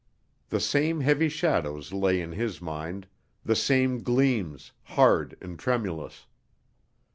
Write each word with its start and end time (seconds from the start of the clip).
The 0.49 0.59
same 0.59 1.01
heavy 1.01 1.29
shadows 1.29 1.93
lay 1.93 2.19
in 2.21 2.31
his 2.31 2.59
mind, 2.59 3.05
the 3.45 3.55
same 3.55 4.01
gleams, 4.01 4.71
hard 4.81 5.37
and 5.41 5.59
tremulous. 5.59 6.25